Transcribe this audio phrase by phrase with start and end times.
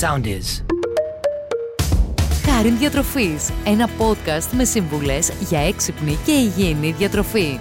[0.00, 0.64] Sound is.
[2.44, 7.58] Χάριν Διατροφής, ένα podcast με σύμβουλες για έξυπνη και υγιεινή διατροφή.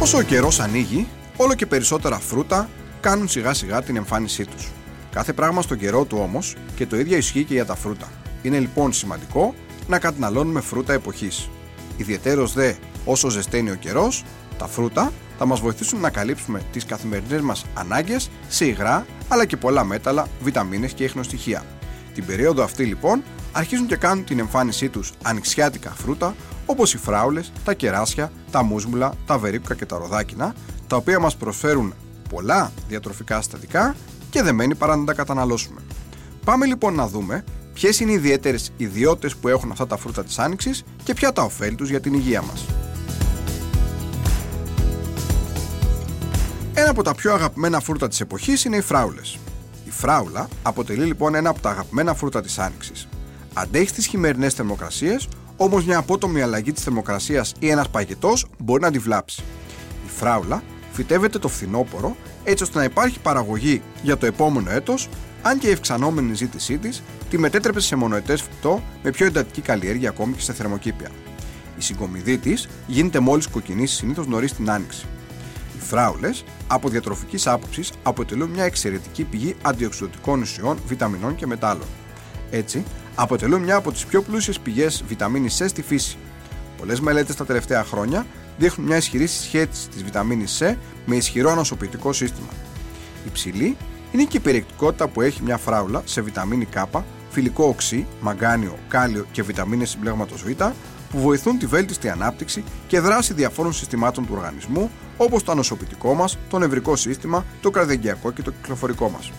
[0.00, 2.68] Όσο ο καιρός ανοίγει, όλο και περισσότερα φρούτα
[3.00, 4.70] κάνουν σιγά σιγά την εμφάνισή τους.
[5.10, 8.08] Κάθε πράγμα στον καιρό του όμως και το ίδιο ισχύει και για τα φρούτα.
[8.42, 9.54] Είναι λοιπόν σημαντικό
[9.88, 11.48] να καταναλώνουμε φρούτα εποχής.
[11.96, 12.72] Ιδιαιτέρως δε
[13.04, 14.24] όσο ζεσταίνει ο καιρός,
[14.60, 19.56] τα φρούτα θα μας βοηθήσουν να καλύψουμε τις καθημερινές μας ανάγκες σε υγρά αλλά και
[19.56, 21.64] πολλά μέταλλα, βιταμίνες και ίχνοστοιχεία.
[22.14, 26.34] Την περίοδο αυτή λοιπόν αρχίζουν και κάνουν την εμφάνισή τους ανοιξιάτικα φρούτα
[26.66, 30.54] όπως οι φράουλες, τα κεράσια, τα μούσμουλα, τα βερίκουκα και τα ροδάκινα
[30.86, 31.94] τα οποία μας προσφέρουν
[32.28, 33.96] πολλά διατροφικά συστατικά
[34.30, 35.80] και δεν μένει παρά να τα καταναλώσουμε.
[36.44, 40.38] Πάμε λοιπόν να δούμε ποιες είναι οι ιδιαίτερες ιδιότητε που έχουν αυτά τα φρούτα της
[40.38, 42.79] Άνοιξης και ποια τα ωφέλη τους για την υγεία μας.
[46.80, 49.38] Ένα από τα πιο αγαπημένα φρούτα της εποχής είναι οι φράουλες.
[49.84, 53.08] Η φράουλα αποτελεί λοιπόν ένα από τα αγαπημένα φρούτα της Άνοιξης.
[53.54, 58.90] Αντέχει στις χειμερινές θερμοκρασίες, όμως μια απότομη αλλαγή της θερμοκρασίας ή ένας παγετός μπορεί να
[58.90, 59.42] τη βλάψει.
[60.06, 65.08] Η φράουλα φυτεύεται το φθινόπωρο έτσι ώστε να υπάρχει παραγωγή για το επόμενο έτος,
[65.42, 70.08] αν και η ευξανόμενη ζήτησή της τη μετέτρεψε σε μονοετές φυτό με πιο εντατική καλλιέργεια
[70.08, 71.08] ακόμη και σε θερμοκήπια.
[71.78, 75.06] Η συγκομιδή της γίνεται μόλις κοκκινήσει συνήθως νωρίς την άνοιξη.
[75.80, 81.86] Οι φράουλες, από διατροφικής άποψης, αποτελούν μια εξαιρετική πηγή αντιοξυδοτικών ουσιών, βιταμινών και μετάλλων.
[82.50, 86.16] Έτσι, αποτελούν μια από τις πιο πλούσιες πηγές βιταμίνης C στη φύση.
[86.78, 88.26] Πολλές μελέτες τα τελευταία χρόνια
[88.58, 90.74] δείχνουν μια ισχυρή συσχέτιση της βιταμίνης C
[91.06, 92.48] με ισχυρό ανοσοποιητικό σύστημα.
[93.26, 93.76] Η ψηλή
[94.12, 96.84] είναι και η περιεκτικότητα που έχει μια φράουλα σε βιταμίνη K,
[97.30, 100.50] φιλικό οξύ, μαγκάνιο, κάλιο και βιταμίνες συμπλέγματος Β
[101.10, 104.90] που βοηθούν τη βέλτιστη ανάπτυξη και δράση διαφόρων συστημάτων του οργανισμού
[105.22, 109.32] όπως το ανοσοποιητικό μας, το νευρικό σύστημα, το καρδιαγκιακό και το κυκλοφορικό μας.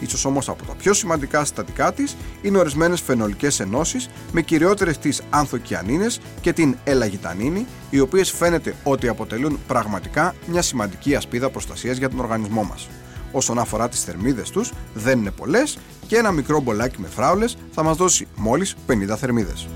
[0.00, 5.22] Ίσως όμως από τα πιο σημαντικά συστατικά της είναι ορισμένες φαινολικές ενώσεις με κυριότερες τις
[5.30, 12.08] ανθοκιανίνες και την ελαγιτανίνη, οι οποίες φαίνεται ότι αποτελούν πραγματικά μια σημαντική ασπίδα προστασίας για
[12.08, 12.88] τον οργανισμό μας.
[13.32, 17.82] Όσον αφορά τις θερμίδες τους, δεν είναι πολλές και ένα μικρό μπολάκι με φράουλες θα
[17.82, 19.68] μας δώσει μόλις 50 θερμίδες.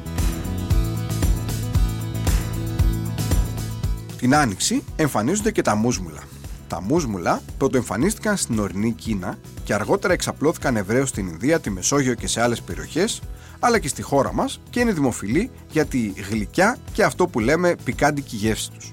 [4.18, 6.22] Την άνοιξη εμφανίζονται και τα μούσμουλα.
[6.68, 12.26] Τα μούσμουλα πρωτοεμφανίστηκαν στην ορεινή Κίνα και αργότερα εξαπλώθηκαν ευρέως στην Ινδία, τη Μεσόγειο και
[12.26, 13.20] σε άλλες περιοχές,
[13.58, 17.76] αλλά και στη χώρα μας και είναι δημοφιλή για τη γλυκιά και αυτό που λέμε
[17.84, 18.92] πικάντικη γεύση τους.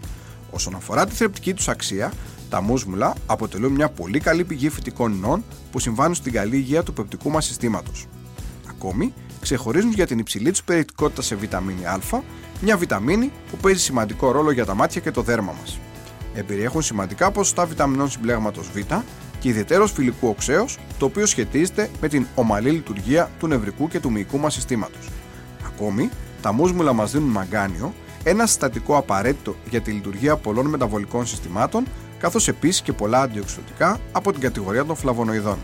[0.52, 2.14] Όσον αφορά τη θρεπτική τους αξία,
[2.50, 6.94] τα μούσμουλα αποτελούν μια πολύ καλή πηγή φυτικών ινών που συμβάνουν στην καλή υγεία του
[6.94, 8.06] πεπτικού μας συστήματος.
[8.70, 12.00] Ακόμη, ξεχωρίζουν για την υψηλή τους περιεκτικότητα σε βιταμίνη Α,
[12.66, 15.80] μια βιταμίνη που παίζει σημαντικό ρόλο για τα μάτια και το δέρμα μας
[16.36, 18.78] εμπεριέχουν σημαντικά ποσοστά βιταμινών συμπλέγματος Β
[19.40, 24.12] και ιδιαίτερος φιλικού οξέως, το οποίο σχετίζεται με την ομαλή λειτουργία του νευρικού και του
[24.12, 25.10] μυϊκού μας συστήματος.
[25.66, 26.10] Ακόμη,
[26.42, 27.94] τα μούσμουλα μας δίνουν μαγκάνιο,
[28.24, 31.86] ένα συστατικό απαραίτητο για τη λειτουργία πολλών μεταβολικών συστημάτων,
[32.20, 35.58] καθώς επίσης και πολλά αντιοξυδοτικά από την κατηγορία των φλαβονοειδών.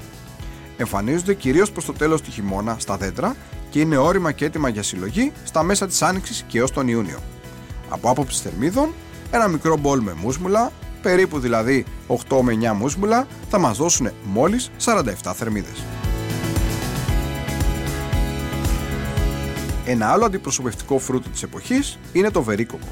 [0.78, 3.36] Εμφανίζονται κυρίως προς το τέλος του χειμώνα στα δέντρα
[3.72, 7.20] και είναι όρημα και έτοιμα για συλλογή στα μέσα της Άνοιξης και έως τον Ιούνιο.
[7.90, 8.94] Από άποψη θερμίδων,
[9.32, 10.72] ένα μικρό μπολ με μουσμουλα,
[11.02, 15.84] περίπου δηλαδή 8 με 9 μουσμουλα, θα μας δώσουν μόλις 47 θερμίδες.
[19.86, 22.88] Ένα άλλο αντιπροσωπευτικό φρούτο της εποχής είναι το βερίκοκο.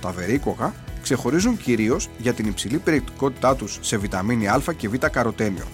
[0.00, 5.64] Τα βερίκοκα ξεχωρίζουν κυρίως για την υψηλή περιεκτικότητά τους σε βιταμίνη Α και Β καροτένιο.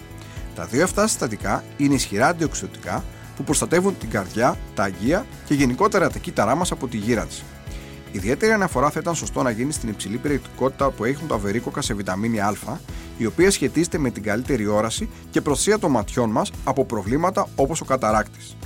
[0.55, 3.03] Τα δύο αυτά συστατικά είναι ισχυρά αντιοξυδοτικά
[3.37, 7.43] που προστατεύουν την καρδιά, τα αγία και γενικότερα τα κύτταρά μας από τη γύρανση.
[8.11, 11.93] Ιδιαίτερη αναφορά θα ήταν σωστό να γίνει στην υψηλή περιεκτικότητα που έχουν τα βερίκοκα σε
[11.93, 12.79] βιταμίνη Α,
[13.17, 17.81] η οποία σχετίζεται με την καλύτερη όραση και προστασία των ματιών μας από προβλήματα όπως
[17.81, 18.57] ο καταράκτης.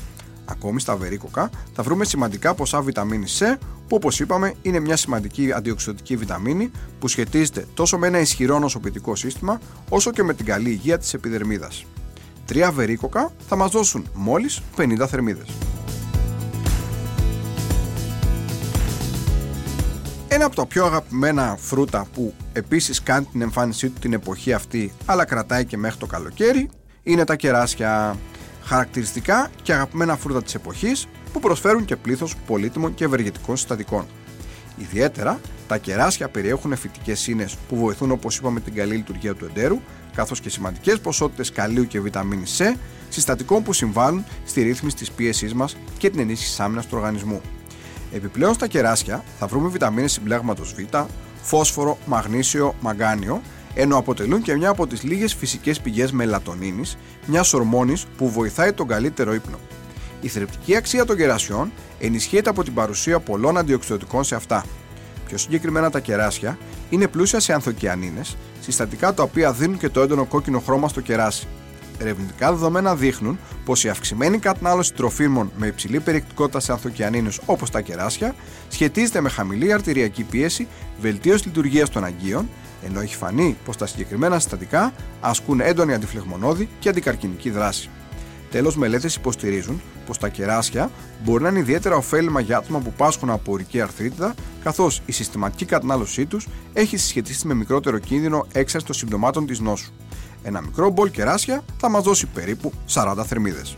[0.45, 3.55] Ακόμη στα βερίκοκα θα βρούμε σημαντικά ποσά βιταμίνη C,
[3.87, 9.15] που όπως είπαμε είναι μια σημαντική αντιοξυδοτική βιταμίνη που σχετίζεται τόσο με ένα ισχυρό νοσοποιητικό
[9.15, 9.59] σύστημα,
[9.89, 11.85] όσο και με την καλή υγεία της επιδερμίδας.
[12.45, 15.47] Τρία βερίκοκα θα μας δώσουν μόλις 50 θερμίδες.
[20.27, 24.91] Ένα από τα πιο αγαπημένα φρούτα που επίσης κάνει την εμφάνισή του την εποχή αυτή
[25.05, 26.69] αλλά κρατάει και μέχρι το καλοκαίρι
[27.03, 28.17] είναι τα κεράσια.
[28.63, 34.05] Χαρακτηριστικά και αγαπημένα φρούτα της εποχής που προσφέρουν και πλήθος πολύτιμων και ευεργετικών συστατικών.
[34.77, 39.79] Ιδιαίτερα, τα κεράσια περιέχουν φυτικές ίνες που βοηθούν όπως είπαμε την καλή λειτουργία του εντέρου
[40.15, 42.75] καθώς και σημαντικές ποσότητες καλίου και βιταμίνη C
[43.09, 47.41] συστατικών που συμβάλλουν στη ρύθμιση της πίεσής μας και την ενίσχυση άμυνας του οργανισμού.
[48.13, 50.95] Επιπλέον στα κεράσια θα βρούμε βιταμίνες συμπλέγματος Β,
[51.41, 53.41] φόσφορο, μαγνήσιο, μαγκάνιο,
[53.73, 58.87] ενώ αποτελούν και μια από τις λίγες φυσικές πηγές μελατονίνης, μιας ορμόνης που βοηθάει τον
[58.87, 59.59] καλύτερο ύπνο.
[60.21, 64.65] Η θρεπτική αξία των κερασιών ενισχύεται από την παρουσία πολλών αντιοξυδοτικών σε αυτά.
[65.31, 66.57] Πιο συγκεκριμένα τα κεράσια
[66.89, 71.47] είναι πλούσια σε ανθοκιανίνες, συστατικά τα οποία δίνουν και το έντονο κόκκινο χρώμα στο κεράσι.
[71.99, 77.81] Ερευνητικά δεδομένα δείχνουν πως η αυξημένη κατανάλωση τροφίμων με υψηλή περιεκτικότητα σε ανθοκιανίνους όπως τα
[77.81, 78.35] κεράσια
[78.67, 80.67] σχετίζεται με χαμηλή αρτηριακή πίεση,
[81.01, 82.49] βελτίωση λειτουργίας των αγκίων,
[82.85, 87.89] ενώ έχει φανεί πως τα συγκεκριμένα συστατικά ασκούν έντονη αντιφλεγμονώδη και αντικαρκυνική δράση.
[88.51, 90.91] Τέλος, μελέτες υποστηρίζουν πως τα κεράσια
[91.23, 94.33] μπορεί να είναι ιδιαίτερα ωφέλιμα για άτομα που πάσχουν από ορική αρθρίτιδα,
[94.63, 99.91] καθώς η συστηματική κατανάλωσή τους έχει συσχετιστεί με μικρότερο κίνδυνο έξαρσης των συμπτωμάτων της νόσου.
[100.43, 103.73] Ένα μικρό μπολ κεράσια θα μας δώσει περίπου 40 θερμίδες.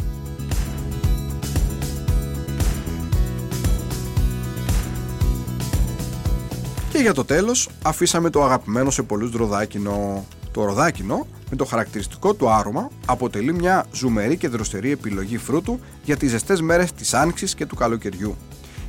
[6.90, 10.25] Και για το τέλος αφήσαμε το αγαπημένο σε πολλούς ροδάκινο.
[10.54, 16.18] Το ροδάκινο με το χαρακτηριστικό του άρωμα αποτελεί μια ζουμερή και δροσερή επιλογή φρούτου για
[16.18, 18.36] τις ζεστές μέρες της άνοιξης και του καλοκαιριού.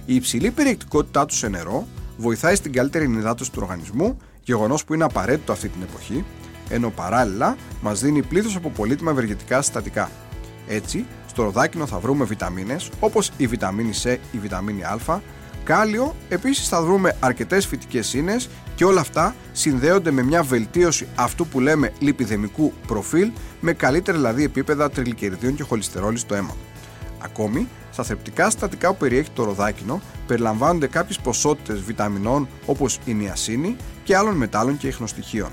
[0.06, 5.04] Η υψηλή περιεκτικότητά του σε νερό βοηθάει στην καλύτερη ενυδάτωση του οργανισμού, γεγονός που είναι
[5.04, 6.24] απαραίτητο αυτή την εποχή,
[6.68, 10.10] ενώ παράλληλα μας δίνει πλήθος από πολύτιμα ευεργετικά συστατικά.
[10.68, 15.20] Έτσι, στο ροδάκινο θα βρούμε βιταμίνες όπως η βιταμίνη C, η βιταμίνη Α,
[15.64, 21.46] κάλιο, επίσης θα βρούμε αρκετές φυτικές ίνες και όλα αυτά συνδέονται με μια βελτίωση αυτού
[21.46, 23.30] που λέμε λιπιδεμικού προφίλ
[23.60, 26.56] με καλύτερα δηλαδή επίπεδα τριλικεριδίων και χολυστερόλης στο αίμα.
[27.18, 33.76] Ακόμη, στα θρεπτικά συστατικά που περιέχει το ροδάκινο περιλαμβάνονται κάποιες ποσότητες βιταμινών όπως η νιασίνη
[34.04, 35.50] και άλλων μετάλλων και ιχνοστοιχείων.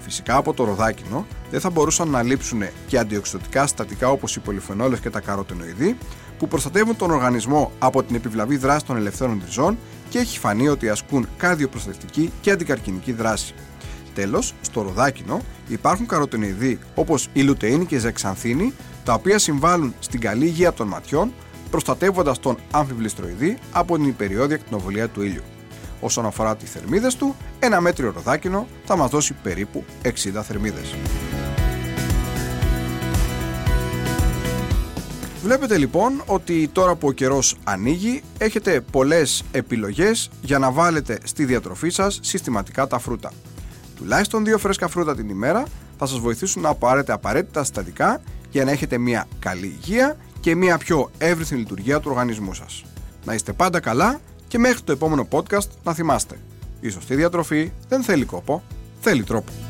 [0.00, 5.00] Φυσικά από το ροδάκινο δεν θα μπορούσαν να λείψουν και αντιοξυδοτικά συστατικά όπως οι πολυφενόλες
[5.00, 5.96] και τα καροτενοειδή
[6.40, 9.78] που προστατεύουν τον οργανισμό από την επιβλαβή δράση των ελευθέρων ριζών
[10.08, 13.54] και έχει φανεί ότι ασκούν καρδιοπροστατευτική και αντικαρκυνική δράση.
[14.14, 18.72] Τέλος, στο ροδάκινο υπάρχουν καροτενοειδή όπως η λουτεΐνη και η ζεξανθίνη,
[19.04, 21.32] τα οποία συμβάλλουν στην καλή υγεία των ματιών,
[21.70, 25.42] προστατεύοντας τον αμφιβληστροειδή από την υπεριόδια ακτινοβολία του ήλιου.
[26.00, 30.08] Όσον αφορά τις θερμίδες του, ένα μέτριο ροδάκινο θα μας δώσει περίπου 60
[30.42, 30.94] θερμίδες.
[35.42, 41.44] Βλέπετε λοιπόν ότι τώρα που ο καιρός ανοίγει έχετε πολλές επιλογές για να βάλετε στη
[41.44, 43.32] διατροφή σας συστηματικά τα φρούτα.
[43.96, 45.64] Τουλάχιστον δύο φρέσκα φρούτα την ημέρα
[45.98, 48.20] θα σας βοηθήσουν να πάρετε απαραίτητα συστατικά
[48.50, 52.84] για να έχετε μια καλή υγεία και μια πιο εύρυθμη λειτουργία του οργανισμού σας.
[53.24, 56.38] Να είστε πάντα καλά και μέχρι το επόμενο podcast να θυμάστε.
[56.80, 58.62] Η σωστή διατροφή δεν θέλει κόπο,
[59.00, 59.69] θέλει τρόπο.